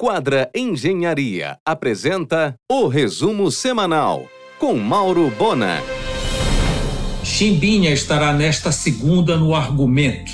Quadra 0.00 0.48
Engenharia 0.54 1.58
apresenta 1.66 2.54
o 2.70 2.86
resumo 2.86 3.50
semanal 3.50 4.28
com 4.56 4.76
Mauro 4.76 5.28
Bona. 5.36 5.82
Chimbinha 7.24 7.90
estará 7.90 8.32
nesta 8.32 8.70
segunda 8.70 9.36
no 9.36 9.56
argumento. 9.56 10.30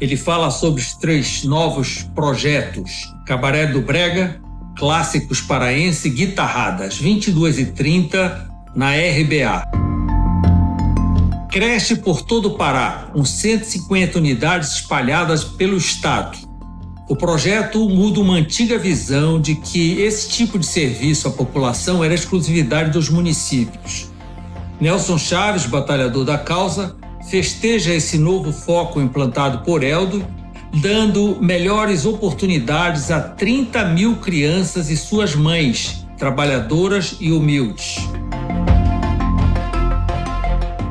Ele 0.00 0.16
fala 0.16 0.48
sobre 0.52 0.80
os 0.80 0.94
três 0.94 1.42
novos 1.42 2.04
projetos: 2.14 3.12
Cabaré 3.26 3.66
do 3.66 3.82
Brega, 3.82 4.40
Clássicos 4.78 5.40
Paraense 5.40 6.06
e 6.06 6.12
Guitarradas, 6.12 6.96
22 6.96 7.58
e 7.58 7.66
30 7.72 8.48
na 8.76 8.92
RBA. 8.92 9.64
Cresce 11.50 11.96
por 11.96 12.22
todo 12.22 12.50
o 12.50 12.56
Pará, 12.56 13.10
com 13.12 13.24
150 13.24 14.18
unidades 14.18 14.74
espalhadas 14.74 15.42
pelo 15.42 15.76
estado. 15.76 16.49
O 17.10 17.16
projeto 17.16 17.88
muda 17.88 18.20
uma 18.20 18.34
antiga 18.34 18.78
visão 18.78 19.40
de 19.40 19.56
que 19.56 20.00
esse 20.00 20.28
tipo 20.28 20.56
de 20.56 20.64
serviço 20.64 21.26
à 21.26 21.32
população 21.32 22.04
era 22.04 22.14
exclusividade 22.14 22.92
dos 22.92 23.08
municípios. 23.08 24.08
Nelson 24.80 25.18
Chaves, 25.18 25.66
batalhador 25.66 26.24
da 26.24 26.38
causa, 26.38 26.94
festeja 27.28 27.92
esse 27.92 28.16
novo 28.16 28.52
foco 28.52 29.00
implantado 29.00 29.64
por 29.64 29.82
Eldo, 29.82 30.24
dando 30.72 31.36
melhores 31.42 32.06
oportunidades 32.06 33.10
a 33.10 33.18
30 33.20 33.86
mil 33.86 34.18
crianças 34.18 34.88
e 34.88 34.96
suas 34.96 35.34
mães, 35.34 36.06
trabalhadoras 36.16 37.16
e 37.18 37.32
humildes. 37.32 37.96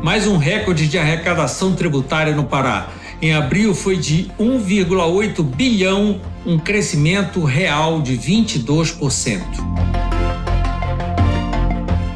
Mais 0.04 0.28
um 0.28 0.36
recorde 0.36 0.86
de 0.86 0.98
arrecadação 0.98 1.74
tributária 1.76 2.36
no 2.36 2.44
Pará 2.44 2.99
em 3.22 3.34
abril 3.34 3.76
foi 3.76 3.98
de 3.98 4.32
1,8 4.40 5.44
bilhão, 5.44 6.22
um 6.46 6.58
crescimento 6.58 7.44
real 7.44 8.02
de 8.02 8.18
22%. 8.18 9.42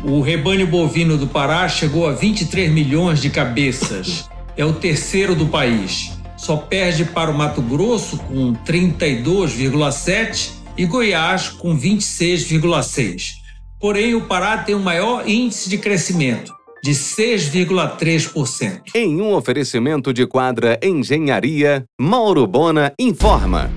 O 0.06 0.22
rebanho 0.22 0.68
bovino 0.68 1.18
do 1.18 1.28
Pará 1.28 1.68
chegou 1.68 2.08
a 2.08 2.14
23 2.14 2.72
milhões 2.72 3.22
de 3.22 3.30
cabeças. 3.30 4.30
É 4.56 4.64
o 4.64 4.74
terceiro 4.74 5.36
do 5.36 5.48
país. 5.48 6.12
Só 6.38 6.56
perde 6.56 7.06
para 7.06 7.32
o 7.32 7.38
Mato 7.38 7.62
Grosso 7.62 8.18
com 8.18 8.54
32,7 8.54 10.52
e 10.78 10.86
Goiás 10.86 11.50
com 11.50 11.78
26,6. 11.78 13.44
Porém, 13.80 14.16
o 14.16 14.22
Pará 14.22 14.58
tem 14.58 14.76
o 14.76 14.80
maior 14.80 15.28
índice 15.28 15.70
de 15.70 15.78
crescimento, 15.78 16.54
de 16.84 16.92
6,3%. 16.92 18.82
Em 18.94 19.22
um 19.22 19.34
oferecimento 19.34 20.14
de 20.14 20.28
quadra 20.28 20.78
Engenharia, 20.84 21.86
Mauro 22.00 22.46
Bona 22.46 22.92
informa. 23.00 23.72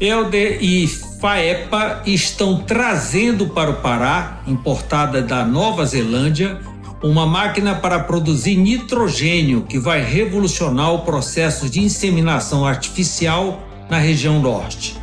Elder 0.00 0.58
e 0.60 0.88
FAEPA 1.20 2.02
estão 2.06 2.60
trazendo 2.62 3.50
para 3.50 3.70
o 3.70 3.74
Pará, 3.74 4.42
importada 4.48 5.22
da 5.22 5.44
Nova 5.44 5.86
Zelândia, 5.86 6.58
uma 7.00 7.24
máquina 7.24 7.76
para 7.76 8.00
produzir 8.00 8.56
nitrogênio 8.56 9.62
que 9.62 9.78
vai 9.78 10.02
revolucionar 10.02 10.92
o 10.92 11.02
processo 11.02 11.70
de 11.70 11.80
inseminação 11.80 12.66
artificial 12.66 13.62
na 13.88 13.98
região 13.98 14.40
norte. 14.40 14.96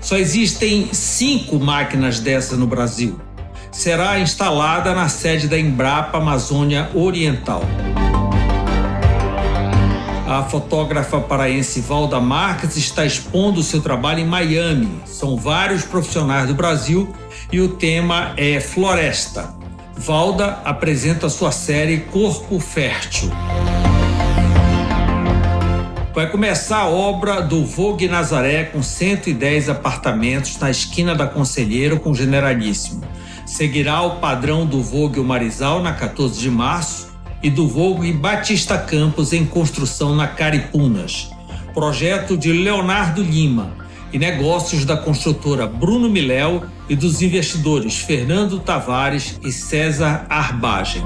Só 0.00 0.16
existem 0.16 0.88
cinco 0.92 1.58
máquinas 1.58 2.18
dessas 2.18 2.58
no 2.58 2.66
Brasil 2.66 3.20
será 3.72 4.20
instalada 4.20 4.94
na 4.94 5.08
sede 5.08 5.48
da 5.48 5.58
Embrapa 5.58 6.18
Amazônia 6.18 6.90
Oriental. 6.94 7.62
A 10.28 10.42
fotógrafa 10.44 11.20
paraense 11.20 11.80
Valda 11.80 12.20
Marques 12.20 12.76
está 12.76 13.04
expondo 13.04 13.62
seu 13.62 13.80
trabalho 13.80 14.20
em 14.20 14.26
Miami. 14.26 15.00
São 15.06 15.36
vários 15.36 15.84
profissionais 15.84 16.46
do 16.46 16.54
Brasil 16.54 17.12
e 17.50 17.60
o 17.60 17.70
tema 17.70 18.34
é 18.36 18.60
floresta. 18.60 19.54
Valda 19.96 20.60
apresenta 20.64 21.28
sua 21.28 21.50
série 21.50 21.98
Corpo 21.98 22.60
Fértil. 22.60 23.30
Vai 26.14 26.30
começar 26.30 26.78
a 26.78 26.88
obra 26.88 27.40
do 27.40 27.64
Vogue 27.64 28.06
Nazaré 28.06 28.64
com 28.64 28.82
110 28.82 29.70
apartamentos 29.70 30.58
na 30.58 30.70
esquina 30.70 31.14
da 31.14 31.26
Conselheiro 31.26 31.98
com 31.98 32.14
Generalíssimo 32.14 33.02
seguirá 33.46 34.02
o 34.02 34.16
padrão 34.16 34.66
do 34.66 34.82
Vogue 34.82 35.20
Marizal 35.20 35.82
na 35.82 35.92
14 35.92 36.40
de 36.40 36.50
março 36.50 37.12
e 37.42 37.50
do 37.50 37.66
Vogue 37.66 38.12
Batista 38.12 38.78
Campos 38.78 39.32
em 39.32 39.44
construção 39.44 40.14
na 40.14 40.28
Caripunas. 40.28 41.30
Projeto 41.74 42.36
de 42.36 42.52
Leonardo 42.52 43.22
Lima 43.22 43.76
e 44.12 44.18
negócios 44.18 44.84
da 44.84 44.96
construtora 44.96 45.66
Bruno 45.66 46.08
Miléu 46.08 46.64
e 46.88 46.94
dos 46.94 47.22
investidores 47.22 47.96
Fernando 47.96 48.60
Tavares 48.60 49.40
e 49.42 49.50
César 49.50 50.26
Arbagem. 50.28 51.02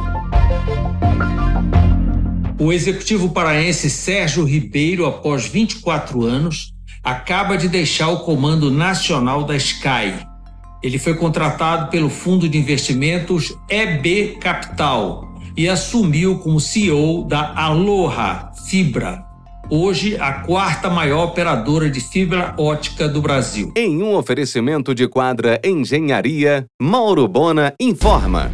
O 2.58 2.72
executivo 2.72 3.28
paraense 3.30 3.88
Sérgio 3.88 4.44
Ribeiro, 4.44 5.06
após 5.06 5.46
24 5.46 6.25
anos, 6.25 6.72
acaba 7.04 7.56
de 7.56 7.69
deixar 7.69 8.08
o 8.08 8.20
comando 8.20 8.70
nacional 8.70 9.44
da 9.44 9.54
Sky, 9.56 10.14
ele 10.86 10.98
foi 11.00 11.14
contratado 11.14 11.91
pelo 11.91 12.08
fundo 12.08 12.48
de 12.48 12.56
investimentos 12.56 13.58
EB 13.69 14.36
Capital 14.38 15.28
e 15.56 15.69
assumiu 15.69 16.38
como 16.38 16.60
CEO 16.60 17.24
da 17.24 17.52
Aloha 17.56 18.52
Fibra, 18.69 19.25
hoje 19.69 20.16
a 20.16 20.32
quarta 20.32 20.88
maior 20.88 21.25
operadora 21.25 21.91
de 21.91 22.00
fibra 22.00 22.54
ótica 22.56 23.08
do 23.08 23.20
Brasil. 23.20 23.72
Em 23.75 24.00
um 24.00 24.14
oferecimento 24.14 24.94
de 24.94 25.08
quadra 25.08 25.60
Engenharia, 25.64 26.66
Mauro 26.80 27.26
Bona 27.26 27.75
informa. 27.80 28.52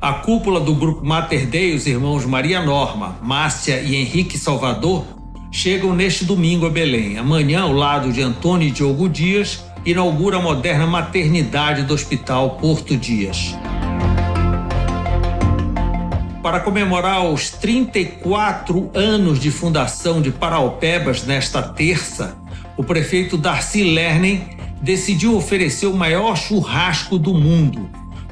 A 0.00 0.14
cúpula 0.14 0.58
do 0.58 0.74
grupo 0.74 1.06
Mater 1.06 1.46
Dei, 1.46 1.72
os 1.76 1.86
irmãos 1.86 2.26
Maria 2.26 2.60
Norma, 2.60 3.16
Márcia 3.22 3.80
e 3.80 3.94
Henrique 3.94 4.36
Salvador, 4.36 5.04
chegam 5.52 5.94
neste 5.94 6.24
domingo 6.24 6.66
a 6.66 6.70
Belém. 6.70 7.16
Amanhã, 7.16 7.62
ao 7.62 7.72
lado 7.72 8.12
de 8.12 8.20
Antônio 8.20 8.66
e 8.66 8.72
Diogo 8.72 9.08
Dias, 9.08 9.62
inaugura 9.84 10.36
a 10.36 10.40
moderna 10.40 10.86
maternidade 10.86 11.82
do 11.82 11.92
Hospital 11.92 12.50
Porto 12.50 12.96
Dias. 12.96 13.56
Para 16.40 16.60
comemorar 16.60 17.24
os 17.24 17.50
34 17.50 18.90
anos 18.94 19.40
de 19.40 19.50
fundação 19.50 20.20
de 20.20 20.30
Paraupebas 20.30 21.24
nesta 21.24 21.62
terça, 21.62 22.36
o 22.76 22.84
prefeito 22.84 23.36
Darcy 23.36 23.82
Lernen 23.82 24.56
decidiu 24.80 25.36
oferecer 25.36 25.86
o 25.86 25.96
maior 25.96 26.36
churrasco 26.36 27.18
do 27.18 27.34
mundo, 27.34 27.88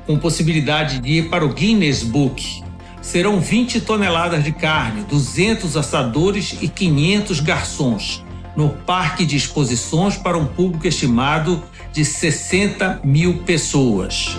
com 0.07 0.19
possibilidade 0.19 1.01
de 1.01 1.19
ir 1.19 1.29
para 1.29 1.45
o 1.45 1.53
Guinness 1.53 2.03
Book. 2.03 2.63
Serão 3.01 3.41
20 3.41 3.81
toneladas 3.81 4.45
de 4.45 4.53
carne, 4.53 5.05
200 5.09 5.77
assadores 5.77 6.57
e 6.61 6.69
500 6.69 7.41
garçons 7.41 8.25
no 8.61 8.69
Parque 8.69 9.25
de 9.25 9.39
Exposições 9.39 10.19
para 10.19 10.37
um 10.37 10.45
público 10.45 10.87
estimado 10.87 11.63
de 11.95 12.05
60 12.05 13.01
mil 13.03 13.39
pessoas. 13.39 14.37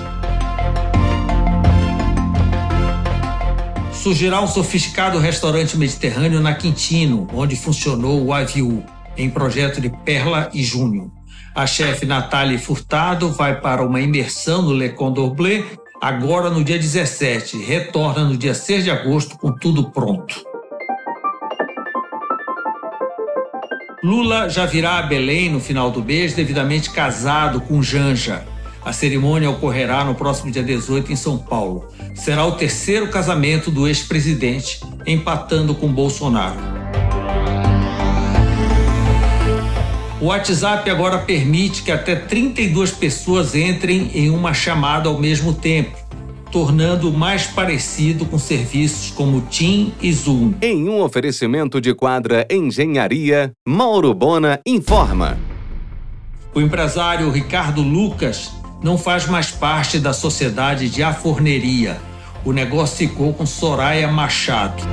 Surgirá 3.91 4.39
um 4.39 4.47
sofisticado 4.47 5.17
restaurante 5.17 5.75
mediterrâneo 5.75 6.39
na 6.39 6.53
Quintino, 6.53 7.27
onde 7.33 7.55
funcionou 7.55 8.23
o 8.23 8.31
Aviu, 8.31 8.83
em 9.17 9.27
projeto 9.27 9.81
de 9.81 9.89
Perla 9.89 10.51
e 10.53 10.63
Júnior. 10.63 11.09
A 11.55 11.65
chefe 11.65 12.05
Nathalie 12.05 12.59
Furtado 12.59 13.31
vai 13.31 13.59
para 13.59 13.83
uma 13.83 14.01
imersão 14.01 14.61
no 14.61 14.71
Le 14.71 14.89
Condor 14.89 15.33
Bleu 15.33 15.65
agora 15.99 16.51
no 16.51 16.63
dia 16.63 16.77
17, 16.77 17.57
retorna 17.57 18.23
no 18.23 18.37
dia 18.37 18.53
6 18.53 18.83
de 18.83 18.91
agosto 18.91 19.35
com 19.35 19.51
tudo 19.51 19.89
pronto. 19.89 20.50
Lula 24.03 24.49
já 24.49 24.65
virá 24.65 24.97
a 24.97 25.03
Belém 25.03 25.47
no 25.47 25.59
final 25.59 25.91
do 25.91 26.03
mês, 26.03 26.33
devidamente 26.33 26.89
casado 26.89 27.61
com 27.61 27.83
Janja. 27.83 28.43
A 28.83 28.91
cerimônia 28.91 29.47
ocorrerá 29.47 30.03
no 30.03 30.15
próximo 30.15 30.51
dia 30.51 30.63
18 30.63 31.11
em 31.11 31.15
São 31.15 31.37
Paulo. 31.37 31.87
Será 32.15 32.43
o 32.43 32.53
terceiro 32.53 33.09
casamento 33.09 33.69
do 33.69 33.87
ex-presidente, 33.87 34.81
empatando 35.05 35.75
com 35.75 35.87
Bolsonaro. 35.87 36.57
O 40.19 40.25
WhatsApp 40.25 40.89
agora 40.89 41.19
permite 41.19 41.83
que 41.83 41.91
até 41.91 42.15
32 42.15 42.89
pessoas 42.89 43.53
entrem 43.53 44.09
em 44.15 44.31
uma 44.31 44.51
chamada 44.51 45.09
ao 45.09 45.19
mesmo 45.19 45.53
tempo 45.53 46.00
tornando 46.51 47.11
mais 47.11 47.47
parecido 47.47 48.25
com 48.25 48.37
serviços 48.37 49.11
como 49.11 49.41
Team 49.41 49.91
e 50.01 50.11
Zoom. 50.11 50.53
Em 50.61 50.89
um 50.89 51.01
oferecimento 51.01 51.79
de 51.79 51.93
quadra 51.93 52.45
Engenharia, 52.51 53.51
Mauro 53.67 54.13
Bona 54.13 54.59
informa. 54.65 55.39
O 56.53 56.59
empresário 56.59 57.31
Ricardo 57.31 57.81
Lucas 57.81 58.51
não 58.83 58.97
faz 58.97 59.25
mais 59.27 59.49
parte 59.49 59.99
da 59.99 60.11
sociedade 60.11 60.89
de 60.89 61.01
aforneria. 61.01 62.01
O 62.43 62.51
negócio 62.51 62.97
ficou 62.97 63.33
com 63.33 63.45
Soraya 63.45 64.07
Machado. 64.09 64.83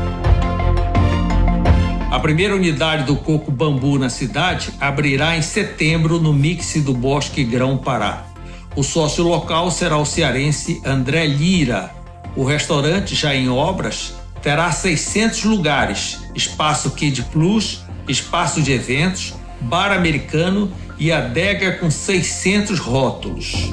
A 2.10 2.20
primeira 2.20 2.54
unidade 2.54 3.04
do 3.04 3.16
Coco 3.16 3.50
Bambu 3.50 3.98
na 3.98 4.08
cidade 4.08 4.70
abrirá 4.80 5.36
em 5.36 5.42
setembro 5.42 6.20
no 6.20 6.32
Mix 6.32 6.74
do 6.82 6.94
Bosque 6.94 7.44
Grão 7.44 7.76
Pará. 7.76 8.27
O 8.76 8.82
sócio 8.82 9.24
local 9.24 9.70
será 9.70 9.96
o 9.96 10.04
cearense 10.04 10.80
André 10.84 11.26
Lira. 11.26 11.90
O 12.36 12.44
restaurante, 12.44 13.14
já 13.14 13.34
em 13.34 13.48
obras, 13.48 14.14
terá 14.42 14.70
600 14.70 15.44
lugares, 15.44 16.20
espaço 16.34 16.90
Kid 16.92 17.22
Plus, 17.32 17.82
espaço 18.08 18.62
de 18.62 18.72
eventos, 18.72 19.34
bar 19.60 19.92
americano 19.92 20.70
e 20.98 21.10
adega 21.10 21.72
com 21.72 21.90
600 21.90 22.78
rótulos. 22.78 23.70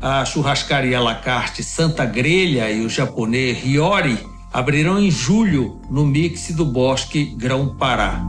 A 0.00 0.24
churrascaria 0.24 1.00
La 1.00 1.16
Carte 1.16 1.64
Santa 1.64 2.04
Grelha 2.04 2.70
e 2.70 2.84
o 2.84 2.88
japonês 2.88 3.64
Hiyori 3.64 4.18
abrirão 4.52 5.00
em 5.00 5.10
julho 5.10 5.80
no 5.90 6.06
Mix 6.06 6.52
do 6.52 6.64
Bosque 6.64 7.24
Grão 7.36 7.74
Pará. 7.76 8.24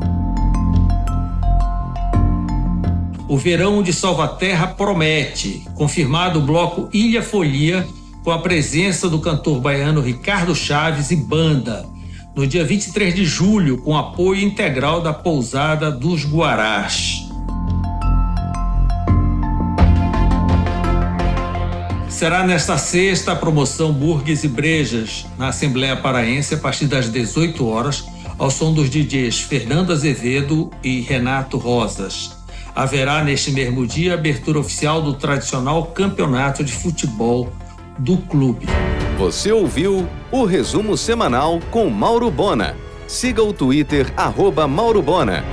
O 3.30 3.36
verão 3.36 3.84
de 3.84 3.92
Salvaterra 3.92 4.68
promete, 4.68 5.66
confirmado 5.76 6.40
o 6.40 6.42
bloco 6.42 6.88
Ilha 6.94 7.22
Folia, 7.22 7.86
com 8.24 8.32
a 8.32 8.40
presença 8.40 9.10
do 9.10 9.20
cantor 9.20 9.60
baiano 9.60 10.00
Ricardo 10.00 10.56
Chaves 10.56 11.12
e 11.12 11.18
banda, 11.18 11.86
no 12.34 12.48
dia 12.48 12.64
23 12.64 13.14
de 13.14 13.26
julho, 13.26 13.80
com 13.80 13.98
apoio 13.98 14.40
integral 14.40 15.02
da 15.02 15.12
pousada 15.12 15.92
dos 15.92 16.24
Guarás. 16.24 17.28
Será 22.08 22.46
nesta 22.46 22.78
sexta 22.78 23.34
a 23.34 23.36
promoção 23.36 23.92
Burgues 23.92 24.46
e 24.46 24.48
Brejas, 24.48 25.26
na 25.38 25.50
Assembleia 25.50 25.98
Paraense, 25.98 26.54
a 26.54 26.58
partir 26.58 26.86
das 26.86 27.12
18 27.12 27.68
horas, 27.68 28.06
ao 28.38 28.50
som 28.50 28.74
dos 28.74 28.90
DJs 28.90 29.42
Fernando 29.42 29.92
Azevedo 29.92 30.72
e 30.82 31.02
Renato 31.02 31.58
Rosas 31.58 32.37
haverá 32.78 33.24
neste 33.24 33.50
mesmo 33.50 33.88
dia 33.88 34.12
a 34.12 34.14
abertura 34.14 34.60
oficial 34.60 35.02
do 35.02 35.16
tradicional 35.16 35.88
campeonato 35.88 36.64
de 36.64 36.72
futebol 36.72 37.52
do 37.98 38.18
clube. 38.18 38.68
Você 39.18 39.52
ouviu 39.52 40.08
o 40.32 40.46
resumo 40.46 40.96
semanal 40.96 41.60
com 41.72 41.90
Mauro 41.90 42.30
Bona. 42.30 42.76
Siga 43.08 43.42
o 43.42 43.52
Twitter, 43.52 44.14
arroba 44.16 44.68
Mauro 44.68 45.02
Bona. 45.02 45.44